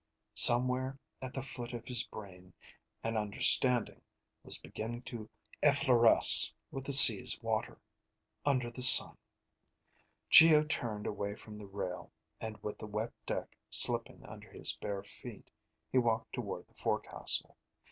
Somewhere 0.33 0.97
at 1.21 1.31
the 1.31 1.43
foot 1.43 1.75
of 1.75 1.85
his 1.87 2.01
brain, 2.01 2.53
an 3.03 3.15
understanding 3.15 4.01
was 4.43 4.57
beginning 4.57 5.03
to 5.03 5.29
effloresce 5.61 6.51
with 6.71 6.85
the 6.87 6.91
sea's 6.91 7.37
water, 7.43 7.79
under 8.43 8.71
the 8.71 8.81
sun. 8.81 9.15
Geo 10.27 10.63
turned 10.63 11.05
away 11.05 11.35
from 11.35 11.59
the 11.59 11.67
rail, 11.67 12.11
and 12.39 12.57
with 12.63 12.79
the 12.79 12.87
wet 12.87 13.13
deck 13.27 13.55
slipping 13.69 14.25
under 14.25 14.49
his 14.51 14.75
bare 14.75 15.03
feet, 15.03 15.51
he 15.91 15.99
walked 15.99 16.33
toward 16.33 16.65
the 16.67 16.73
forecastle. 16.73 17.55